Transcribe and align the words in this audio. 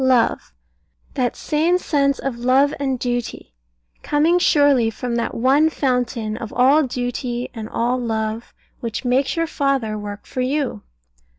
Love; 0.03 0.51
that 1.13 1.35
same 1.35 1.77
sense 1.77 2.17
of 2.17 2.39
love 2.39 2.73
and 2.79 2.97
duty, 2.97 3.53
coming 4.01 4.39
surely 4.39 4.89
from 4.89 5.15
that 5.15 5.35
one 5.35 5.69
Fountain 5.69 6.35
of 6.37 6.51
all 6.53 6.81
duty 6.81 7.51
and 7.53 7.69
all 7.69 7.99
love, 7.99 8.51
which 8.79 9.05
makes 9.05 9.35
your 9.35 9.45
father 9.45 9.99
work 9.99 10.25
for 10.25 10.41
you. 10.41 10.81